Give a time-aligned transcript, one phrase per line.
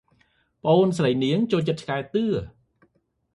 [0.63, 2.25] ប្អូនស្រីនាង ចូលចិត្ត ឆ្កែតឿ។